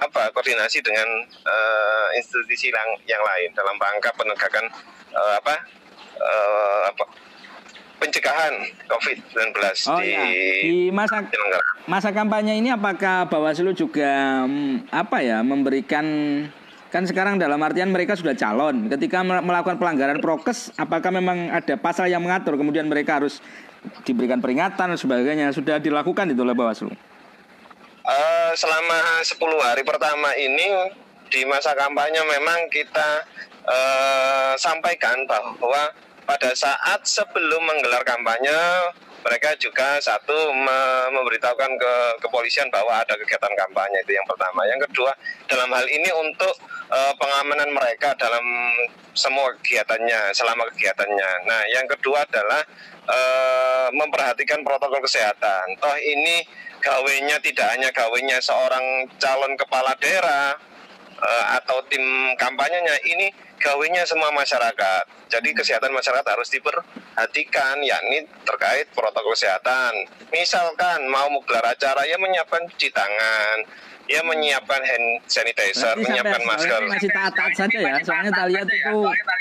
apa 0.00 0.32
koordinasi 0.32 0.80
dengan 0.80 1.04
eh, 1.28 2.08
institusi 2.16 2.72
yang, 2.72 2.90
yang 3.04 3.20
lain 3.20 3.52
dalam 3.52 3.76
rangka 3.76 4.16
penegakan 4.16 4.64
eh, 5.12 5.34
apa 5.44 5.54
eh, 6.16 6.82
apa 6.88 7.04
pencegahan 8.00 8.54
COVID-19 8.88 9.52
Oh 9.92 10.00
di, 10.00 10.08
ya, 10.08 10.24
di 10.64 10.76
masa 10.88 11.20
masa 11.84 12.16
kampanye 12.16 12.56
ini 12.64 12.72
apakah 12.72 13.28
Bawaslu 13.28 13.76
juga 13.76 14.48
mm, 14.48 14.88
apa 14.88 15.20
ya 15.20 15.44
memberikan 15.44 16.04
kan 16.88 17.04
sekarang 17.04 17.36
dalam 17.36 17.58
artian 17.60 17.90
mereka 17.90 18.16
sudah 18.16 18.32
calon. 18.38 18.88
Ketika 18.88 19.20
mel- 19.20 19.44
melakukan 19.44 19.76
pelanggaran 19.76 20.24
prokes 20.24 20.72
apakah 20.80 21.12
memang 21.12 21.52
ada 21.52 21.76
pasal 21.76 22.08
yang 22.08 22.24
mengatur 22.24 22.56
kemudian 22.56 22.88
mereka 22.88 23.20
harus 23.20 23.44
diberikan 24.08 24.40
peringatan 24.40 24.94
dan 24.94 24.98
sebagainya? 24.98 25.52
Sudah 25.52 25.76
dilakukan 25.76 26.32
itu 26.32 26.40
oleh 26.40 26.56
Bawaslu. 26.56 27.13
Eh, 28.04 28.52
selama 28.52 29.24
10 29.24 29.40
hari 29.64 29.80
pertama 29.80 30.28
ini 30.36 30.92
di 31.32 31.40
masa 31.48 31.72
kampanye 31.72 32.20
memang 32.20 32.68
kita 32.68 33.24
eh, 33.64 34.52
sampaikan 34.60 35.24
bahwa 35.24 35.88
pada 36.28 36.52
saat 36.52 37.00
sebelum 37.08 37.64
menggelar 37.64 38.04
kampanye 38.04 38.52
mereka 39.24 39.56
juga 39.56 39.96
satu 40.04 40.52
me- 40.52 41.08
memberitahukan 41.16 41.80
ke 41.80 41.94
kepolisian 42.20 42.68
bahwa 42.68 43.00
ada 43.00 43.16
kegiatan 43.16 43.56
kampanye 43.56 44.04
itu 44.04 44.12
yang 44.20 44.28
pertama. 44.28 44.68
Yang 44.68 44.84
kedua 44.92 45.16
dalam 45.48 45.72
hal 45.72 45.88
ini 45.88 46.12
untuk 46.12 46.52
eh, 46.92 47.12
pengamanan 47.16 47.72
mereka 47.72 48.12
dalam 48.20 48.44
semua 49.16 49.48
kegiatannya 49.64 50.28
selama 50.36 50.68
kegiatannya. 50.76 51.48
Nah 51.48 51.62
yang 51.72 51.88
kedua 51.88 52.20
adalah 52.28 52.68
eh, 53.08 53.88
memperhatikan 53.96 54.60
protokol 54.60 55.00
kesehatan. 55.00 55.72
Toh 55.80 55.96
ini 55.96 56.44
gawenya 56.84 57.40
tidak 57.40 57.64
hanya 57.72 57.88
gawenya 57.96 58.36
seorang 58.44 59.08
calon 59.16 59.56
kepala 59.56 59.96
daerah 59.96 60.52
eh, 61.16 61.44
atau 61.56 61.80
tim 61.88 62.04
kampanyenya 62.36 62.96
ini 63.08 63.32
gawenya 63.64 64.04
semua 64.04 64.28
masyarakat. 64.30 65.04
Jadi 65.32 65.56
kesehatan 65.56 65.88
masyarakat 65.88 66.26
harus 66.28 66.52
diperhatikan 66.52 67.80
yakni 67.80 68.28
terkait 68.44 68.92
protokol 68.92 69.32
kesehatan. 69.32 70.04
Misalkan 70.28 71.08
mau 71.08 71.32
menggelar 71.32 71.64
acara 71.64 72.04
ya 72.04 72.20
menyiapkan 72.20 72.60
cuci 72.68 72.92
tangan, 72.92 73.56
ya 74.04 74.20
menyiapkan 74.20 74.84
hand 74.84 75.24
sanitizer, 75.24 75.96
Berarti 75.96 76.04
menyiapkan 76.04 76.40
masker. 76.44 76.80
masih 76.84 77.08
taat-taat 77.08 77.52
saja 77.56 77.78
ya. 77.80 77.94
Soalnya 78.04 78.30
kita 78.30 78.44
lihat 78.52 78.68
itu 78.68 78.96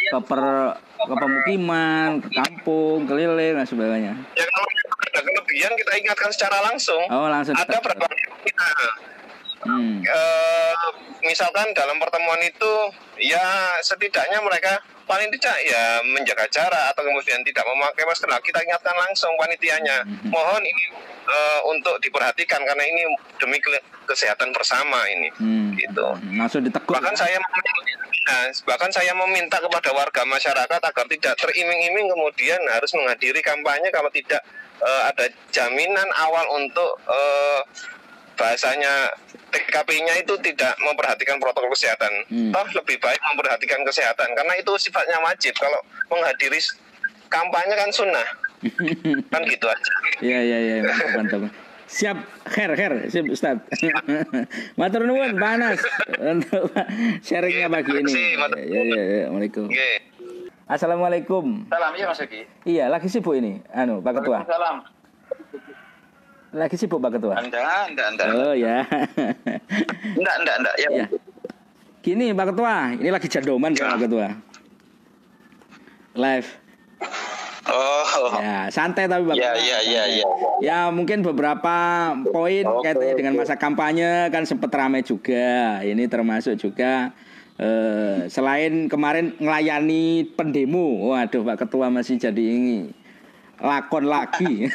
ke, 0.07 0.19
per- 0.23 0.75
ke 0.79 1.13
pemukiman, 1.13 2.09
ke 2.23 2.29
kampung, 2.31 3.03
keliling 3.03 3.59
dan 3.59 3.67
sebagainya. 3.67 4.13
Ya 4.39 4.45
kalau 4.47 4.67
ada 5.03 5.19
kelebihan 5.19 5.71
kita 5.75 5.91
ingatkan 5.99 6.31
secara 6.31 6.57
langsung. 6.63 7.03
Oh 7.11 7.27
langsung. 7.27 7.53
Ada 7.53 7.75
berapa 7.83 8.07
Hmm. 9.63 10.03
eh, 10.03 10.74
misalkan 11.24 11.72
dalam 11.72 11.98
pertemuan 11.98 12.39
itu 12.43 12.72
ya 13.20 13.75
setidaknya 13.79 14.43
mereka 14.43 14.84
paling 15.03 15.27
tidak 15.36 15.55
ya 15.67 16.00
menjaga 16.03 16.48
jarak 16.48 16.86
atau 16.96 17.03
kemudian 17.03 17.43
tidak 17.43 17.63
memakai 17.67 18.08
masker. 18.08 18.27
Nah, 18.27 18.39
kita 18.39 18.63
ingatkan 18.63 18.96
langsung 18.96 19.36
panitianya. 19.36 20.08
Mohon 20.32 20.63
ini 20.63 20.84
eh, 21.27 21.60
untuk 21.67 22.00
diperhatikan 22.00 22.63
karena 22.63 22.84
ini 22.84 23.03
demi 23.39 23.60
ke- 23.60 23.84
kesehatan 24.08 24.51
bersama 24.55 25.00
ini. 25.12 25.27
Hmm. 25.39 25.75
Gitu. 25.75 26.08
Langsung 26.39 26.63
ditegur. 26.63 27.00
Bahkan 27.00 27.15
saya 27.20 27.36
meminta, 27.39 27.72
nah, 28.32 28.43
bahkan 28.67 28.91
saya 28.91 29.12
meminta 29.15 29.58
kepada 29.60 29.89
warga 29.91 30.24
masyarakat 30.24 30.82
agar 30.84 31.05
tidak 31.12 31.34
teriming-iming 31.39 32.08
kemudian 32.08 32.60
harus 32.72 32.91
menghadiri 32.96 33.43
kampanye 33.43 33.91
kalau 33.91 34.08
tidak 34.12 34.39
eh, 34.79 35.01
ada 35.12 35.25
jaminan 35.51 36.08
awal 36.15 36.48
untuk 36.55 36.91
eh, 37.12 37.62
bahasanya 38.35 39.11
TKP-nya 39.53 40.25
itu 40.25 40.33
tidak 40.41 40.73
memperhatikan 40.81 41.37
protokol 41.37 41.69
kesehatan. 41.73 42.11
Hmm. 42.29 42.51
Toh 42.51 42.67
lebih 42.81 42.97
baik 42.97 43.21
memperhatikan 43.33 43.81
kesehatan 43.85 44.33
karena 44.33 44.53
itu 44.57 44.71
sifatnya 44.81 45.17
wajib. 45.21 45.53
Kalau 45.57 45.79
menghadiri 46.09 46.59
kampanye 47.29 47.75
kan 47.77 47.89
sunnah. 47.93 48.27
kan 49.33 49.41
gitu 49.45 49.65
aja. 49.69 49.93
Iya 50.23 50.39
iya 50.41 50.57
iya 50.59 50.75
mantap. 51.17 51.51
Siap, 51.93 52.17
her 52.57 52.71
her, 52.73 52.93
siap 53.05 53.25
Ustaz. 53.29 53.61
Matur 54.81 55.05
nuwun 55.05 55.37
Pak 55.37 55.51
Anas 55.61 55.81
untuk 56.17 56.73
sharingnya 57.21 57.69
pagi 57.69 57.93
ini. 57.93 58.09
Terima 58.09 58.09
kasih, 58.09 58.29
matur 58.41 58.57
Iya 58.57 58.81
iya 58.81 59.01
iya, 59.03 59.21
Assalamualaikum. 59.29 59.65
Oke. 59.69 59.91
Assalamualaikum. 60.63 61.45
Salam 61.69 61.93
ya 61.93 62.05
Mas 62.09 62.21
Eki. 62.23 62.41
Iya, 62.65 62.89
lagi 62.89 63.07
sibuk 63.13 63.37
ini. 63.37 63.61
Anu, 63.69 64.01
Pak 64.01 64.23
Ketua. 64.23 64.41
Salam. 64.47 64.81
Lagi 66.53 66.77
sibuk 66.77 67.01
Pak 67.01 67.17
Ketua. 67.17 67.33
Anda, 67.41 67.89
anda, 67.89 68.03
anda. 68.13 68.24
Oh 68.29 68.53
ya. 68.53 68.86
Enggak, 70.13 70.36
enggak, 70.45 70.55
enggak. 70.62 70.75
Ya. 70.77 70.89
ya. 70.93 71.05
Gini 72.05 72.29
Pak 72.29 72.53
Ketua, 72.53 72.93
ini 72.93 73.10
lagi 73.10 73.25
jandoman 73.25 73.74
Pak 73.74 74.00
Ketua. 74.05 74.27
Live. 76.13 76.50
Oh. 77.74 78.38
Ya, 78.38 78.69
santai 78.69 79.10
tapi 79.10 79.25
Pak. 79.25 79.33
Ya, 79.33 79.57
Ketua. 79.57 79.65
ya, 79.65 79.77
ya, 79.81 80.03
ya. 80.05 80.25
Ya 80.62 80.79
mungkin 80.93 81.25
beberapa 81.25 81.75
poin 82.29 82.69
Oke, 82.69 82.86
kaitannya 82.86 83.15
dengan 83.17 83.33
oke. 83.33 83.39
masa 83.41 83.57
kampanye 83.57 84.29
kan 84.29 84.45
sempat 84.45 84.69
ramai 84.77 85.01
juga. 85.01 85.81
Ini 85.81 86.05
termasuk 86.05 86.62
juga 86.62 87.17
eh, 87.57 88.29
selain 88.29 88.86
kemarin 88.86 89.33
melayani 89.41 90.29
pendemo. 90.38 91.17
Waduh 91.17 91.41
Pak 91.41 91.65
Ketua 91.65 91.89
masih 91.89 92.22
jadi 92.22 92.45
ini 92.45 93.02
lakon 93.62 94.05
lagi. 94.10 94.65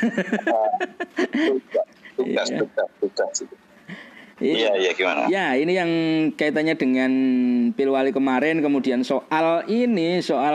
Tugas, 2.19 2.51
Iya. 2.51 2.67
tugas, 2.67 2.91
tugas. 2.99 3.31
Iya, 4.39 4.71
iya 4.79 4.91
gimana? 4.95 5.27
Ya, 5.27 5.59
ini 5.59 5.75
yang 5.75 5.91
kaitannya 6.39 6.79
dengan 6.79 7.11
Pilwali 7.75 8.15
kemarin, 8.15 8.63
kemudian 8.63 9.03
soal 9.03 9.67
ini, 9.67 10.23
soal 10.23 10.55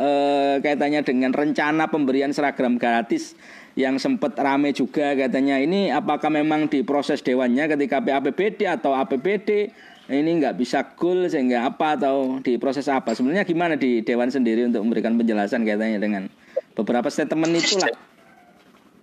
eh, 0.00 0.54
kaitannya 0.60 1.00
dengan 1.00 1.32
rencana 1.32 1.88
pemberian 1.88 2.32
seragam 2.36 2.76
gratis 2.76 3.32
yang 3.72 3.96
sempat 3.96 4.36
rame 4.36 4.76
juga 4.76 5.16
katanya 5.16 5.56
ini 5.56 5.88
apakah 5.88 6.28
memang 6.28 6.68
di 6.68 6.84
proses 6.84 7.24
dewannya 7.24 7.72
ketika 7.72 8.04
PAPBD 8.04 8.68
atau 8.68 8.92
APBD 8.92 9.72
ini 10.12 10.30
nggak 10.44 10.60
bisa 10.60 10.92
goal 10.92 11.24
sehingga 11.32 11.64
apa 11.64 11.96
atau 11.96 12.36
di 12.44 12.60
proses 12.60 12.84
apa 12.92 13.16
sebenarnya 13.16 13.48
gimana 13.48 13.80
di 13.80 14.04
dewan 14.04 14.28
sendiri 14.28 14.68
untuk 14.68 14.84
memberikan 14.84 15.16
penjelasan 15.16 15.64
kaitannya 15.64 15.96
dengan 16.04 16.28
beberapa 16.72 17.08
statement 17.08 17.52
itulah 17.54 17.90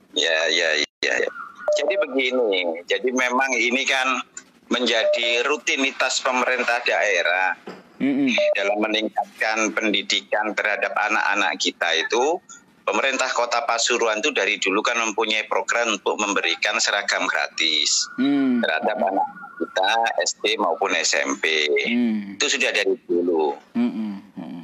Ya, 0.10 0.40
ya, 0.50 0.70
ya. 0.74 1.14
ya. 1.16 1.30
Jadi 1.78 1.94
begini, 2.02 2.82
jadi 2.84 3.10
memang 3.14 3.54
ini 3.54 3.86
kan 3.86 4.20
menjadi 4.68 5.46
rutinitas 5.46 6.18
pemerintah 6.20 6.82
daerah 6.82 7.54
Mm-mm. 8.02 8.34
dalam 8.58 8.78
meningkatkan 8.80 9.70
pendidikan 9.72 10.52
terhadap 10.54 10.92
anak-anak 10.98 11.62
kita 11.62 11.90
itu 11.96 12.42
pemerintah 12.84 13.30
kota 13.30 13.64
Pasuruan 13.64 14.18
itu 14.18 14.34
dari 14.34 14.58
dulu 14.58 14.82
kan 14.82 14.98
mempunyai 14.98 15.46
program 15.46 15.94
untuk 15.94 16.18
memberikan 16.18 16.82
seragam 16.82 17.30
gratis 17.30 18.10
Mm. 18.18 18.66
terhadap 18.66 18.98
anak 18.98 19.28
kita 19.56 19.90
SD 20.26 20.58
maupun 20.58 20.98
SMP 20.98 21.70
Mm. 21.86 22.42
itu 22.42 22.46
sudah 22.50 22.74
dari 22.74 22.98
dulu 23.06 23.54
Mm-mm. 23.78 24.14
Mm. 24.36 24.64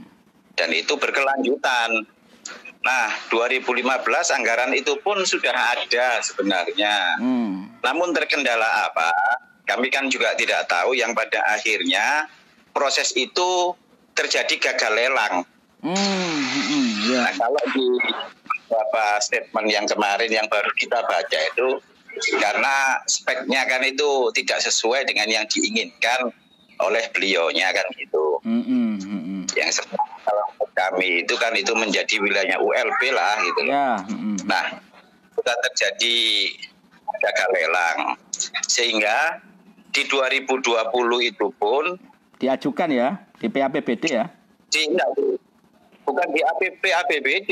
dan 0.58 0.70
itu 0.74 0.98
berkelanjutan. 0.98 2.02
Nah, 2.86 3.10
2015 3.34 3.82
anggaran 4.38 4.70
itu 4.78 4.94
pun 5.02 5.18
sudah 5.26 5.74
ada 5.74 6.22
sebenarnya. 6.22 7.18
Mm. 7.18 7.82
Namun 7.82 8.14
terkendala 8.14 8.94
apa? 8.94 9.10
Kami 9.66 9.90
kan 9.90 10.06
juga 10.14 10.38
tidak 10.38 10.70
tahu 10.70 10.94
yang 10.94 11.18
pada 11.18 11.42
akhirnya 11.50 12.30
proses 12.70 13.10
itu 13.18 13.74
terjadi 14.14 14.72
gagal 14.72 14.94
lelang. 14.94 15.36
Hmm, 15.82 15.94
hmm, 15.94 16.88
ya. 17.14 17.18
Nah 17.26 17.34
kalau 17.38 17.64
di 17.74 17.86
beberapa 18.46 19.06
statement 19.22 19.68
yang 19.70 19.86
kemarin 19.86 20.30
yang 20.30 20.48
baru 20.50 20.70
kita 20.78 21.02
baca 21.06 21.40
itu 21.54 21.78
karena 22.42 23.02
speknya 23.06 23.70
kan 23.70 23.82
itu 23.86 24.34
tidak 24.34 24.66
sesuai 24.66 25.06
dengan 25.06 25.30
yang 25.30 25.46
diinginkan 25.46 26.34
oleh 26.82 27.06
beliaunya 27.14 27.70
kan 27.74 27.86
gitu. 27.98 28.42
Hmm, 28.42 28.64
hmm, 28.66 28.94
hmm, 29.02 29.22
hmm. 29.22 29.42
Yang 29.54 29.82
sebenarnya 29.82 30.15
kalau 30.26 30.46
kami 30.74 31.22
itu 31.24 31.34
kan 31.38 31.54
itu 31.54 31.72
menjadi 31.78 32.18
wilayahnya 32.18 32.58
ULP 32.60 33.02
lah 33.14 33.36
gitu. 33.46 33.60
loh. 33.64 33.72
Ya. 33.72 33.90
hmm, 34.02 34.18
hmm. 34.18 34.38
Nah, 34.50 34.66
sudah 35.38 35.56
terjadi 35.70 36.18
gagal 37.22 37.50
lelang 37.54 38.00
sehingga 38.66 39.40
di 39.94 40.04
2020 40.04 40.60
itu 41.24 41.48
pun 41.56 41.96
Diajukan 42.36 42.90
ya 42.92 43.16
di 43.40 43.48
PAPBD 43.48 44.04
ya. 44.12 44.28
di 44.68 44.92
enggak, 44.92 45.08
Bu. 45.16 45.40
bukan 46.04 46.28
di 46.36 46.42
APB 46.44 46.84
APBD 46.84 47.50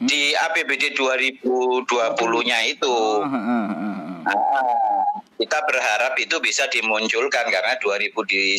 di 0.00 0.22
APBD 0.32 0.96
2020-nya 0.96 2.58
itu 2.64 2.88
Oh, 2.88 3.20
ha, 3.20 3.36
ha, 3.36 3.58
ha, 3.68 3.90
ha. 4.00 4.32
Ah, 4.32 5.04
kita 5.36 5.58
berharap 5.68 6.16
itu 6.16 6.40
bisa 6.40 6.64
dimunculkan 6.72 7.46
karena 7.52 7.76
2019 7.78 8.58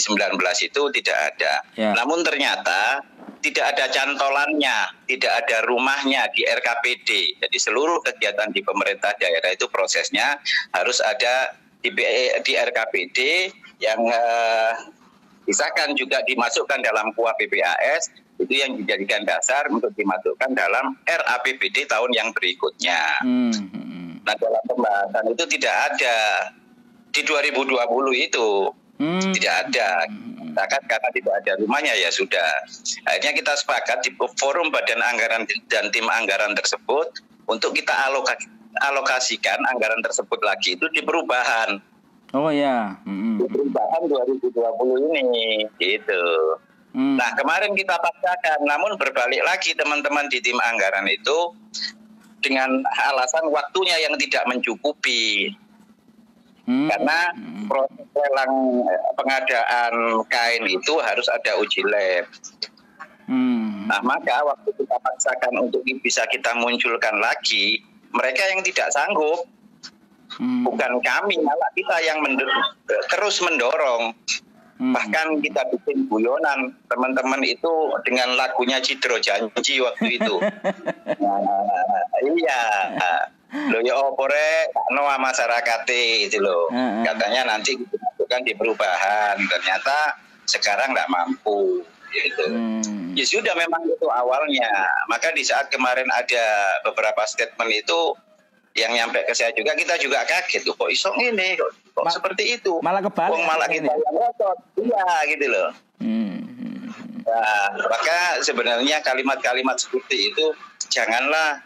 itu 0.64 0.82
tidak 1.02 1.18
ada. 1.34 1.54
Ya. 1.74 1.92
Namun 1.98 2.22
ternyata 2.22 3.02
tidak 3.40 3.76
ada 3.76 3.86
cantolannya, 3.88 4.78
tidak 5.08 5.32
ada 5.46 5.64
rumahnya 5.68 6.28
di 6.36 6.44
RKPD. 6.44 7.40
Jadi 7.40 7.58
seluruh 7.58 8.04
kegiatan 8.04 8.52
di 8.52 8.60
pemerintah 8.60 9.16
daerah 9.16 9.52
itu 9.56 9.68
prosesnya 9.72 10.40
harus 10.76 11.00
ada 11.00 11.56
di, 11.80 11.90
B- 11.92 12.36
di 12.44 12.54
RKPD 12.60 13.18
yang 13.80 14.00
eh, 14.12 14.74
disahkan 15.48 15.96
juga 15.96 16.20
dimasukkan 16.28 16.84
dalam 16.84 17.16
kuah 17.16 17.34
PPAS 17.40 18.12
itu 18.40 18.54
yang 18.56 18.80
dijadikan 18.80 19.28
dasar 19.28 19.68
untuk 19.68 19.92
dimasukkan 20.00 20.56
dalam 20.56 20.96
RAPBD 21.04 21.88
tahun 21.92 22.12
yang 22.16 22.32
berikutnya. 22.32 23.20
Hmm, 23.24 23.52
hmm, 23.52 23.68
hmm. 23.72 24.12
Nah 24.24 24.36
dalam 24.40 24.64
pembahasan 24.64 25.26
itu 25.36 25.44
tidak 25.60 25.76
ada 25.92 26.18
di 27.12 27.22
2020 27.28 27.76
itu 28.16 28.48
Hmm. 29.00 29.32
tidak 29.32 29.54
ada. 29.68 29.90
Katakan 30.60 30.84
karena 30.92 31.10
tidak 31.16 31.34
ada 31.40 31.52
rumahnya 31.64 31.96
ya 31.96 32.12
sudah. 32.12 32.50
Akhirnya 33.08 33.32
kita 33.32 33.54
sepakat 33.56 34.04
di 34.04 34.12
forum 34.36 34.76
Badan 34.76 35.00
Anggaran 35.00 35.48
dan 35.72 35.88
tim 35.96 36.04
anggaran 36.12 36.52
tersebut 36.52 37.08
untuk 37.48 37.72
kita 37.72 37.96
aloka- 38.12 38.44
alokasikan 38.84 39.56
anggaran 39.72 40.04
tersebut 40.04 40.44
lagi 40.44 40.76
itu 40.76 40.84
di 40.92 41.00
perubahan. 41.00 41.80
Oh 42.36 42.52
ya. 42.52 43.00
Hmm, 43.08 43.40
Di 43.40 43.48
perubahan 43.48 44.02
2020 44.06 44.52
ini 45.16 45.64
gitu. 45.80 46.24
hmm. 46.94 47.16
Nah 47.18 47.34
kemarin 47.40 47.72
kita 47.74 47.96
paksakan, 47.98 48.68
namun 48.68 49.00
berbalik 49.00 49.42
lagi 49.48 49.74
teman-teman 49.74 50.28
di 50.28 50.44
tim 50.44 50.60
anggaran 50.60 51.08
itu 51.08 51.56
dengan 52.44 52.84
alasan 53.10 53.48
waktunya 53.48 53.96
yang 54.04 54.14
tidak 54.20 54.44
mencukupi. 54.46 55.56
Hmm. 56.70 56.86
Karena 56.86 57.34
proses 57.66 58.06
lelang 58.14 58.54
eh, 58.86 59.02
pengadaan 59.18 59.94
kain 60.30 60.64
itu 60.70 60.94
harus 61.02 61.26
ada 61.34 61.58
uji 61.58 61.82
lab. 61.82 62.30
Hmm. 63.26 63.90
Nah 63.90 63.98
maka 64.06 64.46
waktu 64.46 64.70
kita 64.78 64.94
paksakan 65.02 65.66
untuk 65.66 65.82
bisa 66.06 66.30
kita 66.30 66.54
munculkan 66.62 67.18
lagi, 67.18 67.82
mereka 68.14 68.46
yang 68.54 68.62
tidak 68.62 68.94
sanggup, 68.94 69.50
Hmm. 70.38 70.62
bukan 70.62 71.02
kami, 71.02 71.42
malah 71.42 71.74
kita 71.74 72.06
yang 72.06 72.22
mendor- 72.22 72.78
terus 73.10 73.42
mendorong. 73.42 74.14
Hmm. 74.78 74.94
Bahkan 74.94 75.42
kita 75.42 75.66
bikin 75.74 76.06
guyonan 76.06 76.70
teman-teman 76.86 77.42
itu 77.44 77.74
dengan 78.06 78.38
lagunya 78.38 78.78
Cidro 78.80 79.18
Janji 79.18 79.82
waktu 79.82 80.22
itu. 80.22 80.36
Nah, 81.20 82.06
iya. 82.24 82.62
Lo 83.50 83.82
ya 83.82 83.98
opore 83.98 84.70
no 84.94 85.10
masyarakat 85.10 85.82
itu 86.30 86.38
loh. 86.38 86.70
Katanya 87.02 87.50
nanti 87.50 87.74
dimasukkan 87.78 88.42
di 88.46 88.54
perubahan. 88.54 89.36
Ternyata 89.42 90.18
sekarang 90.46 90.94
nggak 90.94 91.10
mampu 91.10 91.82
gitu. 92.14 92.46
Hmm. 92.50 93.14
Ya 93.18 93.26
sudah 93.26 93.54
memang 93.58 93.86
itu 93.90 94.06
awalnya. 94.10 94.70
Maka 95.10 95.34
di 95.34 95.42
saat 95.42 95.70
kemarin 95.74 96.06
ada 96.14 96.46
beberapa 96.86 97.26
statement 97.26 97.74
itu 97.74 98.14
yang 98.78 98.94
nyampe 98.94 99.26
ke 99.26 99.34
saya 99.34 99.50
juga 99.58 99.74
kita 99.74 99.98
juga 99.98 100.22
kaget 100.30 100.62
loh 100.70 100.78
kok 100.78 100.94
isong 100.94 101.18
ini 101.18 101.58
kok, 101.58 101.74
kok 101.98 102.06
Ma- 102.06 102.14
seperti 102.14 102.62
itu. 102.62 102.78
malah 102.86 103.02
kebalik 103.02 103.34
Wong 103.34 103.44
malah 103.44 103.66
kita 103.68 103.90
yang 103.90 104.14
ngotot. 104.14 104.58
Iya 104.78 105.10
gitu 105.26 105.46
loh. 105.50 105.70
Hmm. 106.00 106.38
hmm. 106.46 106.80
Nah, 107.26 107.66
maka 107.90 108.42
sebenarnya 108.46 109.02
kalimat-kalimat 109.02 109.78
seperti 109.78 110.32
itu 110.32 110.54
janganlah 110.90 111.62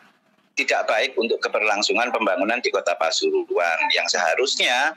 tidak 0.53 0.85
baik 0.85 1.17
untuk 1.17 1.41
keberlangsungan 1.41 2.13
pembangunan 2.13 2.61
di 2.61 2.69
Kota 2.69 2.93
Pasuruan 2.97 3.79
yang 3.93 4.05
seharusnya 4.05 4.93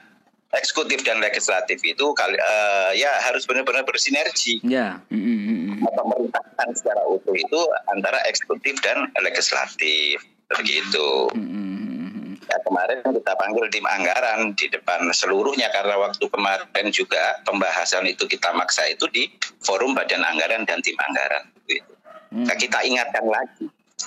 eksekutif 0.54 1.02
dan 1.02 1.18
legislatif 1.18 1.80
itu 1.82 2.06
kali 2.14 2.36
eh, 2.38 2.90
ya 3.00 3.10
harus 3.26 3.48
benar-benar 3.48 3.82
bersinergi. 3.82 4.62
Ya. 4.62 5.02
Hmm, 5.10 5.18
hmm, 5.18 5.40
hmm, 5.42 5.60
hmm. 5.80 5.88
Pemerintahan 5.96 6.68
secara 6.76 7.02
utuh 7.08 7.34
itu 7.34 7.60
antara 7.90 8.20
eksekutif 8.30 8.78
dan 8.84 9.10
legislatif 9.20 10.22
begitu. 10.54 11.32
Hmm, 11.34 11.42
hmm, 11.42 11.76
hmm, 11.82 12.08
hmm. 12.14 12.32
Ya, 12.46 12.56
kemarin 12.62 12.98
kita 13.02 13.32
panggil 13.34 13.64
tim 13.74 13.86
anggaran 13.90 14.54
di 14.54 14.66
depan 14.70 15.10
seluruhnya 15.10 15.66
karena 15.74 15.98
waktu 15.98 16.24
kemarin 16.30 16.86
juga 16.94 17.42
pembahasan 17.42 18.06
itu 18.06 18.28
kita 18.30 18.54
maksa 18.54 18.86
itu 18.86 19.10
di 19.10 19.26
forum 19.66 19.98
badan 19.98 20.22
anggaran 20.22 20.62
dan 20.62 20.78
tim 20.78 20.94
anggaran. 21.10 21.50
Gitu. 21.66 21.92
Nah, 22.36 22.54
kita 22.54 22.86
ingatkan 22.86 23.24
lagi. 23.26 23.66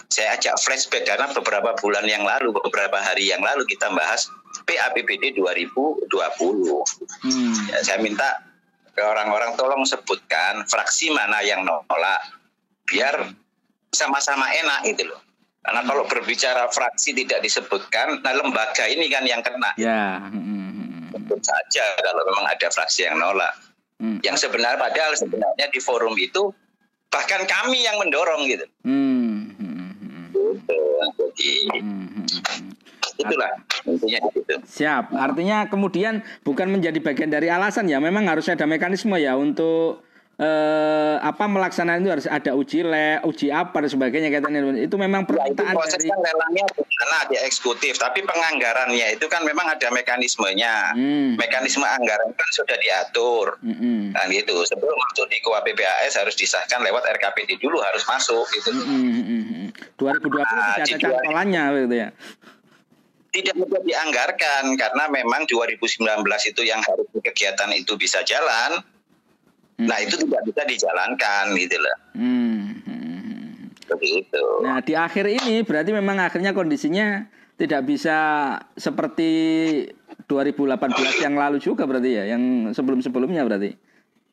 Saya 0.09 0.37
ajak 0.37 0.53
flashback 0.61 1.09
karena 1.09 1.33
beberapa 1.33 1.73
bulan 1.81 2.05
yang 2.05 2.21
lalu, 2.21 2.53
beberapa 2.53 3.01
hari 3.01 3.29
yang 3.33 3.41
lalu 3.41 3.65
kita 3.65 3.89
bahas 3.89 4.29
PAPBD 4.69 5.33
2020. 5.33 6.05
Hmm. 7.25 7.53
Ya, 7.73 7.79
saya 7.81 7.97
minta 7.97 8.45
ke 8.93 9.01
orang-orang 9.01 9.57
tolong 9.57 9.81
sebutkan 9.89 10.65
fraksi 10.69 11.09
mana 11.09 11.41
yang 11.41 11.65
nolak 11.65 12.21
biar 12.85 13.33
sama-sama 13.89 14.45
enak 14.53 14.93
gitu 14.93 15.09
loh. 15.09 15.21
Karena 15.65 15.81
kalau 15.85 16.03
berbicara 16.07 16.69
fraksi 16.71 17.11
tidak 17.13 17.43
disebutkan, 17.43 18.21
nah 18.23 18.33
lembaga 18.33 18.85
ini 18.87 19.09
kan 19.11 19.25
yang 19.25 19.41
kena. 19.41 19.73
Ya. 19.75 20.21
Hmm, 20.29 21.09
Sebut 21.13 21.41
saja 21.41 21.85
kalau 21.99 22.21
memang 22.29 22.45
ada 22.47 22.67
fraksi 22.69 23.09
yang 23.09 23.17
nolak. 23.17 23.53
hmm. 24.01 24.21
Yang 24.21 24.45
sebenarnya 24.47 24.77
padahal 24.77 25.13
sebenarnya 25.17 25.65
di 25.73 25.79
forum 25.81 26.15
itu 26.15 26.53
bahkan 27.09 27.43
kami 27.49 27.83
yang 27.83 27.97
mendorong 27.97 28.45
gitu. 28.45 28.65
Hmm, 28.85 29.18
Hmm, 31.39 32.07
hmm, 32.11 32.27
hmm. 32.27 32.71
itulah 33.19 33.51
intinya 33.87 34.19
gitu. 34.31 34.55
Siap. 34.63 35.15
Artinya 35.15 35.67
kemudian 35.71 36.23
bukan 36.43 36.67
menjadi 36.67 36.99
bagian 36.99 37.31
dari 37.31 37.47
alasan 37.47 37.87
ya. 37.87 38.03
Memang 38.03 38.27
harus 38.27 38.47
ada 38.51 38.67
mekanisme 38.67 39.15
ya 39.15 39.39
untuk 39.39 40.03
eh, 40.39 41.15
apa 41.19 41.43
melaksanakan 41.51 41.99
itu 41.99 42.11
harus 42.15 42.27
ada 42.31 42.55
uji 42.55 42.79
le, 42.87 43.19
uji 43.27 43.51
apa 43.51 43.83
dan 43.83 43.91
sebagainya 43.91 44.31
katanya. 44.31 44.63
Itu 44.79 44.95
memang 44.95 45.27
Ya, 45.29 45.51
itu 45.51 45.61
permintaan 45.61 45.75
dari 45.75 45.77
prosesnya 45.77 46.15
lelangnya 46.15 46.65
bukan 46.73 47.09
di 47.29 47.37
eksekutif, 47.37 47.93
tapi 47.99 48.23
penganggarannya 48.23 49.19
itu 49.19 49.25
kan 49.27 49.43
memang 49.43 49.67
ada 49.67 49.87
mekanismenya. 49.91 50.95
Hmm. 50.95 51.35
Mekanisme 51.35 51.83
anggaran 51.83 52.31
kan 52.33 52.49
sudah 52.55 52.79
diatur. 52.79 53.59
Hmm. 53.59 54.15
Kan 54.15 54.31
gitu. 54.31 54.63
Sebelum 54.63 54.95
masuk 54.95 55.27
di 55.27 55.37
KUA 55.43 55.61
PPAS 55.67 56.17
harus 56.17 56.33
disahkan 56.39 56.81
lewat 56.81 57.03
RKPD 57.19 57.59
dulu 57.59 57.83
harus 57.83 58.01
masuk 58.07 58.47
gitu. 58.55 58.71
Hmm, 58.71 58.87
hmm, 58.87 59.23
hmm, 59.27 59.43
hmm. 59.43 59.69
2020 59.99 60.39
Ah, 60.39 60.79
tidak 60.81 60.87
ada 60.87 61.19
cantolannya 61.19 61.63
gitu 61.85 61.95
ya. 61.99 62.09
Tidak 63.29 63.55
mudah 63.61 63.81
dianggarkan 63.85 64.73
karena 64.73 65.03
memang 65.13 65.45
2019 65.45 66.01
itu 66.49 66.61
yang 66.65 66.81
harus 66.81 67.05
kegiatan 67.21 67.69
itu 67.77 67.93
bisa 67.99 68.25
jalan. 68.25 68.81
Hmm. 69.79 69.87
Nah, 69.87 69.97
itu 69.97 70.19
tidak 70.19 70.41
bisa 70.43 70.61
dijalankan 70.67 71.43
gitu 71.55 71.77
loh. 71.79 71.95
Hmm. 72.13 72.59
Begitu. 73.89 74.43
Nah, 74.61 74.83
di 74.83 74.93
akhir 74.93 75.25
ini 75.25 75.63
berarti 75.63 75.89
memang 75.89 76.19
akhirnya 76.19 76.51
kondisinya 76.51 77.25
tidak 77.55 77.83
bisa 77.83 78.17
seperti 78.75 79.31
2018 80.27 80.77
yang 81.19 81.33
lalu 81.33 81.57
juga 81.57 81.83
berarti 81.83 82.11
ya, 82.13 82.23
yang 82.29 82.43
sebelum-sebelumnya 82.69 83.43
berarti. 83.43 83.73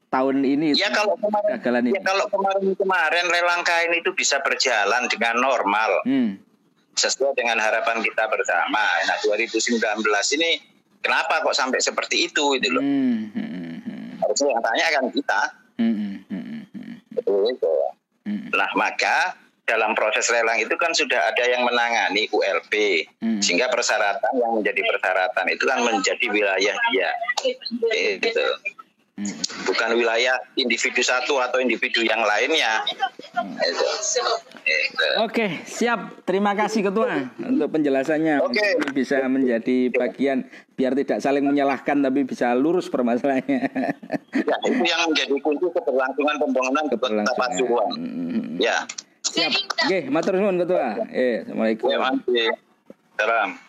Tahun 0.07 0.39
ini 0.39 0.71
Ya 0.73 0.87
kalau 0.89 1.19
kemarin, 1.19 1.83
ini. 1.83 1.91
ya 1.91 2.01
kalau 2.01 2.31
kemarin-kemarin 2.31 3.27
lelang 3.27 3.63
kain 3.63 3.91
itu 3.91 4.15
bisa 4.15 4.39
berjalan 4.39 5.11
dengan 5.11 5.35
normal 5.37 5.99
Hmm. 6.07 6.39
sesuai 6.95 7.35
dengan 7.35 7.59
harapan 7.59 8.01
kita 8.01 8.25
bersama. 8.27 8.87
Nah 9.03 9.19
2019 9.21 9.83
ini 10.33 10.63
kenapa 11.03 11.43
kok 11.43 11.53
sampai 11.53 11.83
seperti 11.83 12.31
itu 12.31 12.55
itu 12.55 12.71
loh? 12.71 12.81
Hmm, 12.81 13.35
hmm, 13.35 13.49
hmm, 13.51 13.76
Harusnya 14.27 14.49
yang 14.51 14.63
tanya 14.63 14.85
kan 14.91 15.05
kita. 15.15 15.41
hmm, 15.79 15.95
hmm, 15.95 16.21
hmm, 16.27 16.63
hmm, 16.75 16.95
Betul 17.15 17.55
itu. 17.55 17.75
hmm. 18.27 18.51
Nah 18.51 18.71
maka 18.75 19.39
dalam 19.67 19.95
proses 19.99 20.27
lelang 20.31 20.59
itu 20.59 20.75
kan 20.79 20.95
sudah 20.95 21.31
ada 21.31 21.43
yang 21.47 21.63
menangani 21.67 22.27
ULP 22.31 23.07
Hmm. 23.23 23.43
sehingga 23.43 23.67
persyaratan 23.67 24.33
yang 24.39 24.55
menjadi 24.55 24.83
persyaratan 24.83 25.47
itu 25.51 25.65
kan 25.67 25.79
menjadi 25.83 26.27
wilayah 26.31 26.75
dia. 26.91 27.11
Gitu. 28.19 28.47
bukan 29.65 29.97
wilayah 29.97 30.37
individu 30.61 31.01
satu 31.01 31.41
atau 31.41 31.57
individu 31.57 32.05
yang 32.05 32.21
lainnya. 32.21 32.85
Itu. 32.85 33.87
Itu. 34.13 34.27
Oke, 35.23 35.63
siap. 35.63 36.27
Terima 36.27 36.53
kasih 36.59 36.83
Ketua 36.91 37.31
untuk 37.39 37.71
penjelasannya. 37.71 38.43
Oke. 38.43 38.83
Ini 38.83 38.91
bisa 38.91 39.23
menjadi 39.31 39.89
bagian 39.95 40.51
biar 40.75 40.93
tidak 40.99 41.23
saling 41.23 41.47
menyalahkan 41.47 42.03
tapi 42.03 42.27
bisa 42.27 42.51
lurus 42.59 42.91
permasalahannya. 42.91 43.63
Ya, 44.37 44.57
itu 44.67 44.83
yang 44.83 45.09
menjadi 45.09 45.35
kunci 45.41 45.67
keberlangsungan 45.71 46.37
pembangunan 46.43 46.85
Keberlangsungan. 46.91 47.39
Pasuruan. 47.39 47.91
Hmm. 47.95 48.59
Ya. 48.59 48.85
Siap. 49.23 49.53
Oke, 49.87 49.99
matur 50.11 50.39
nuwun 50.39 50.59
Ketua. 50.63 51.07
Eh, 51.15 51.47
Assalamualaikum. 51.47 51.87
Ya. 51.91 52.51
Salam. 53.17 53.67